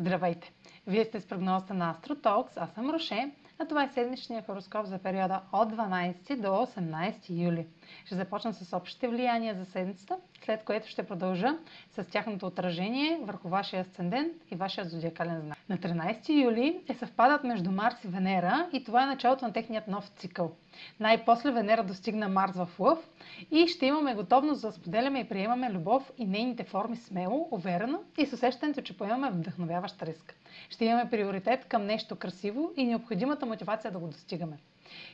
Здравейте! 0.00 0.52
Вие 0.86 1.04
сте 1.04 1.20
с 1.20 1.26
прогнозата 1.26 1.74
на 1.74 1.94
AstroTalks, 1.94 2.52
аз 2.56 2.70
съм 2.70 2.90
Роше, 2.90 3.30
а 3.58 3.64
това 3.66 3.84
е 3.84 3.88
седмичния 3.88 4.42
хороскоп 4.42 4.86
за 4.86 4.98
периода 4.98 5.40
от 5.52 5.72
12 5.72 6.36
до 6.36 6.48
18 6.48 7.14
юли. 7.44 7.66
Ще 8.04 8.14
започна 8.14 8.52
с 8.54 8.76
общите 8.76 9.08
влияния 9.08 9.54
за 9.54 9.64
седмицата, 9.64 10.16
след 10.44 10.64
което 10.64 10.88
ще 10.88 11.06
продължа 11.06 11.58
с 11.90 12.04
тяхното 12.04 12.46
отражение 12.46 13.18
върху 13.22 13.48
вашия 13.48 13.80
асцендент 13.80 14.32
и 14.50 14.56
вашия 14.56 14.84
зодиакален 14.84 15.40
знак. 15.40 15.57
На 15.68 15.78
13 15.78 16.44
юли 16.44 16.80
е 16.88 16.94
съвпадат 16.94 17.44
между 17.44 17.70
Марс 17.70 18.04
и 18.04 18.08
Венера 18.08 18.68
и 18.72 18.84
това 18.84 19.02
е 19.02 19.06
началото 19.06 19.44
на 19.44 19.52
техният 19.52 19.88
нов 19.88 20.08
цикъл. 20.08 20.52
Най-после 21.00 21.50
Венера 21.50 21.84
достигна 21.84 22.28
Марс 22.28 22.52
в 22.52 22.68
Лъв 22.78 22.98
и 23.50 23.66
ще 23.68 23.86
имаме 23.86 24.14
готовност 24.14 24.62
да 24.62 24.72
споделяме 24.72 25.20
и 25.20 25.28
приемаме 25.28 25.72
любов 25.72 26.12
и 26.18 26.26
нейните 26.26 26.64
форми 26.64 26.96
смело, 26.96 27.48
уверено 27.50 28.02
и 28.18 28.26
с 28.26 28.32
усещането, 28.32 28.82
че 28.82 28.96
поемаме 28.98 29.30
вдъхновяващ 29.30 30.02
риск. 30.02 30.34
Ще 30.70 30.84
имаме 30.84 31.10
приоритет 31.10 31.64
към 31.64 31.86
нещо 31.86 32.16
красиво 32.16 32.72
и 32.76 32.84
необходимата 32.84 33.46
мотивация 33.46 33.90
да 33.90 33.98
го 33.98 34.06
достигаме. 34.06 34.58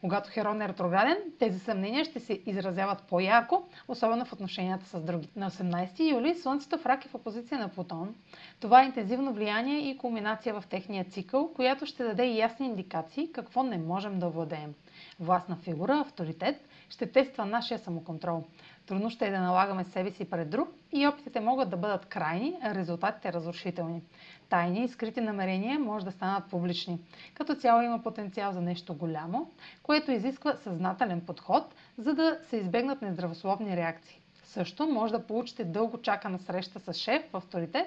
Когато 0.00 0.30
Херон 0.30 0.62
е 0.62 0.68
ретрограден, 0.68 1.16
тези 1.38 1.58
съмнения 1.58 2.04
ще 2.04 2.20
се 2.20 2.40
изразяват 2.46 3.02
по-ярко, 3.02 3.68
особено 3.88 4.24
в 4.24 4.32
отношенията 4.32 4.84
с 4.86 5.00
други. 5.00 5.28
На 5.36 5.50
18 5.50 6.12
юли 6.12 6.34
Слънцето 6.34 6.78
в 6.78 6.86
рак 6.86 7.04
е 7.04 7.08
в 7.08 7.14
опозиция 7.14 7.58
на 7.58 7.68
Плутон. 7.68 8.14
Това 8.60 8.82
е 8.82 8.86
интензивно 8.86 9.32
влияние 9.32 9.90
и 9.90 9.98
кулминация 9.98 10.60
в 10.60 10.64
техния 10.66 11.04
цикъл, 11.04 11.52
която 11.54 11.86
ще 11.86 12.04
даде 12.04 12.26
ясни 12.26 12.66
индикации 12.66 13.32
какво 13.32 13.62
не 13.62 13.78
можем 13.78 14.18
да 14.18 14.28
владеем. 14.28 14.74
Властна 15.20 15.56
фигура, 15.56 16.00
авторитет, 16.00 16.68
ще 16.90 17.12
тества 17.12 17.46
нашия 17.46 17.78
самоконтрол. 17.78 18.44
Трудно 18.86 19.10
ще 19.10 19.26
е 19.26 19.30
да 19.30 19.40
налагаме 19.40 19.84
себе 19.84 20.10
си 20.10 20.30
пред 20.30 20.50
друг 20.50 20.68
и 20.92 21.06
опитите 21.06 21.40
могат 21.40 21.70
да 21.70 21.76
бъдат 21.76 22.06
крайни, 22.06 22.58
а 22.62 22.74
резултатите 22.74 23.32
разрушителни. 23.32 24.02
Тайни 24.48 24.84
и 24.84 24.88
скрити 24.88 25.20
намерения 25.20 25.78
може 25.78 26.04
да 26.04 26.12
станат 26.12 26.50
публични. 26.50 26.98
Като 27.34 27.54
цяло 27.54 27.82
има 27.82 28.02
потенциал 28.02 28.52
за 28.52 28.60
нещо 28.60 28.94
голямо, 28.94 29.50
което 29.82 30.10
изисква 30.12 30.56
съзнателен 30.56 31.20
подход, 31.20 31.74
за 31.98 32.14
да 32.14 32.38
се 32.42 32.56
избегнат 32.56 33.02
нездравословни 33.02 33.76
реакции. 33.76 34.20
Също 34.44 34.86
може 34.86 35.12
да 35.12 35.26
получите 35.26 35.64
дълго 35.64 36.02
чакана 36.02 36.38
среща 36.38 36.80
с 36.80 36.94
шеф 36.94 37.22
в 37.32 37.36
авторитет, 37.36 37.86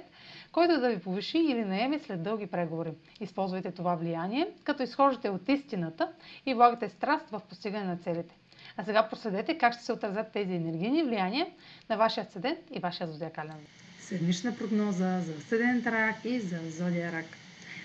който 0.52 0.80
да 0.80 0.90
ви 0.90 1.00
повиши 1.00 1.38
или 1.38 1.66
наеме 1.66 2.00
след 2.00 2.24
дълги 2.24 2.48
преговори. 2.48 2.92
Използвайте 3.20 3.72
това 3.72 3.96
влияние, 3.96 4.48
като 4.64 4.84
изхождате 4.84 5.30
от 5.30 5.50
истината 5.50 6.12
и 6.46 6.54
влагате 6.54 6.90
страст 6.90 7.30
в 7.30 7.42
постигане 7.50 7.86
на 7.86 7.98
целите. 7.98 8.36
А 8.78 8.84
сега 8.84 9.10
проследете 9.10 9.58
как 9.58 9.74
ще 9.74 9.84
се 9.84 9.94
отразят 9.94 10.32
тези 10.32 10.54
енергийни 10.54 11.04
влияния 11.04 11.48
на 11.90 11.98
вашия 11.98 12.24
асцендент 12.24 12.60
и 12.72 12.80
вашия 12.80 13.08
зодиакален. 13.08 13.58
Седмична 14.00 14.58
прогноза 14.58 15.20
за 15.22 15.32
асцендент 15.32 15.88
рак 15.88 16.16
и 16.26 16.40
за 16.40 16.60
зодия 16.70 17.12
рак. 17.12 17.26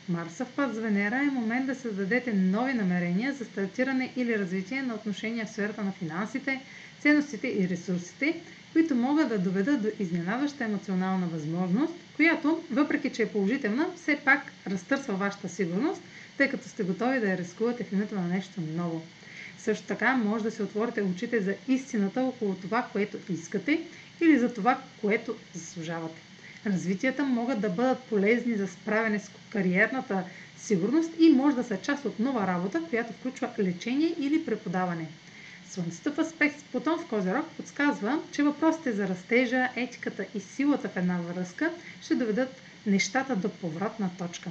Марса 0.09 0.45
в 0.45 0.53
път 0.57 0.75
с 0.75 0.79
Венера 0.79 1.17
е 1.17 1.31
момент 1.31 1.67
да 1.67 1.75
създадете 1.75 2.33
нови 2.33 2.75
намерения 2.75 3.35
за 3.35 3.45
стартиране 3.45 4.13
или 4.17 4.39
развитие 4.39 4.83
на 4.83 4.95
отношения 4.95 5.47
в 5.47 5.51
сферата 5.51 5.85
на 5.85 5.93
финансите, 5.93 6.61
ценностите 7.01 7.49
и 7.49 7.69
ресурсите, 7.69 8.41
които 8.73 8.95
могат 8.95 9.29
да 9.29 9.39
доведат 9.39 9.83
до 9.83 9.89
изненадваща 9.99 10.65
емоционална 10.65 11.27
възможност, 11.27 11.95
която, 12.17 12.63
въпреки 12.71 13.11
че 13.13 13.23
е 13.23 13.29
положителна, 13.29 13.87
все 13.97 14.17
пак 14.25 14.53
разтърсва 14.67 15.15
вашата 15.15 15.49
сигурност, 15.49 16.03
тъй 16.37 16.49
като 16.49 16.69
сте 16.69 16.83
готови 16.83 17.21
да 17.21 17.31
я 17.31 17.39
рискувате 17.39 17.85
в 17.85 17.93
името 17.93 18.15
на 18.15 18.29
нещо 18.29 18.61
ново. 18.61 19.03
Също 19.59 19.87
така 19.87 20.17
може 20.17 20.45
да 20.45 20.51
се 20.51 20.63
отворите 20.63 21.03
очите 21.03 21.41
за 21.41 21.55
истината 21.69 22.23
около 22.23 22.55
това, 22.55 22.89
което 22.93 23.19
искате 23.33 23.81
или 24.21 24.39
за 24.39 24.55
това, 24.55 24.81
което 25.01 25.37
заслужавате. 25.55 26.21
Развитията 26.67 27.25
могат 27.25 27.61
да 27.61 27.71
бъдат 27.71 27.99
полезни 27.99 28.55
за 28.57 28.67
справяне 28.69 29.19
с 29.19 29.31
кариерната 29.51 30.25
сигурност 30.57 31.11
и 31.19 31.31
може 31.31 31.57
да 31.57 31.65
са 31.65 31.77
част 31.77 32.05
от 32.05 32.19
нова 32.19 32.47
работа, 32.47 32.83
която 32.91 33.13
включва 33.13 33.51
лечение 33.59 34.15
или 34.19 34.45
преподаване. 34.45 35.07
Слънцето 35.71 36.13
в 36.13 36.19
аспект 36.19 36.61
с 36.61 36.63
Плутон 36.63 36.99
в 36.99 37.07
Козерог 37.07 37.47
подсказва, 37.57 38.21
че 38.33 38.43
въпросите 38.43 38.93
за 38.93 39.09
растежа, 39.09 39.69
етиката 39.77 40.25
и 40.35 40.41
силата 40.41 40.89
в 40.89 40.97
една 40.97 41.19
връзка 41.19 41.71
ще 42.03 42.15
доведат 42.15 42.61
нещата 42.87 43.37
до 43.37 43.49
повратна 43.49 44.11
точка 44.19 44.51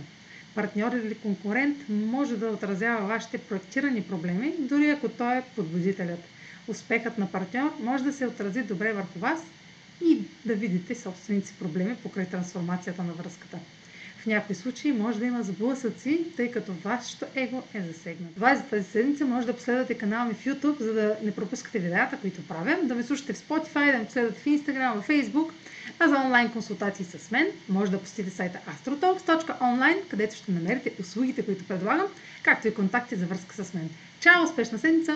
партньор 0.56 0.92
или 0.92 1.16
конкурент 1.16 1.78
може 1.90 2.38
да 2.38 2.48
отразява 2.48 3.08
вашите 3.08 3.38
проектирани 3.38 4.04
проблеми, 4.04 4.54
дори 4.60 4.90
ако 4.90 5.10
той 5.10 5.38
е 5.38 5.44
подводителят. 5.56 6.20
Успехът 6.68 7.18
на 7.18 7.32
партньор 7.32 7.74
може 7.80 8.04
да 8.04 8.14
се 8.14 8.28
отрази 8.28 8.62
добре 8.62 8.94
върху 8.94 9.20
вас 9.20 9.40
и 10.06 10.20
да 10.46 10.56
видите 10.56 10.96
собствените 10.96 11.54
проблеми 11.60 11.96
покрай 12.04 12.26
трансформацията 12.26 13.04
на 13.04 13.14
връзката. 13.14 13.60
В 14.18 14.26
някои 14.26 14.56
случаи 14.56 14.92
може 14.92 15.20
да 15.20 15.26
има 15.26 15.44
сблъсъци, 15.44 16.26
тъй 16.38 16.52
като 16.52 16.74
вашето 16.84 17.26
его 17.36 17.64
е 17.74 17.82
засегнато. 17.82 18.34
Това 18.34 18.52
е 18.52 18.56
за 18.56 18.64
тази 18.64 18.84
седмица. 18.84 19.26
Може 19.26 19.48
да 19.48 19.56
последвате 19.56 19.94
канала 19.94 20.26
ми 20.26 20.34
в 20.34 20.46
YouTube, 20.46 20.80
за 20.80 20.94
да 20.94 21.18
не 21.24 21.32
пропускате 21.32 21.80
видеята, 21.80 22.18
които 22.18 22.48
правя, 22.48 22.78
да 22.84 22.96
ме 22.96 23.04
слушате 23.04 23.34
в 23.34 23.38
Spotify, 23.38 23.92
да 23.92 23.98
ме 23.98 24.06
последвате 24.06 24.40
в 24.40 24.46
Instagram, 24.46 25.02
в 25.02 25.08
Facebook, 25.08 25.52
а 26.00 26.08
за 26.08 26.16
онлайн 26.16 26.52
консултации 26.52 27.06
с 27.06 27.32
мен 27.32 27.48
може 27.70 27.92
да 27.92 28.00
посетите 28.00 28.36
сайта 28.36 28.60
astrotalks.online, 28.70 30.08
където 30.10 30.36
ще 30.36 30.52
намерите 30.52 30.94
услугите, 31.00 31.46
които 31.46 31.64
предлагам, 31.68 32.08
както 32.44 32.68
и 32.68 32.74
контакти 32.74 33.16
за 33.16 33.26
връзка 33.26 33.64
с 33.64 33.74
мен. 33.74 33.90
Чао! 34.20 34.44
Успешна 34.44 34.80
седмица! 34.80 35.16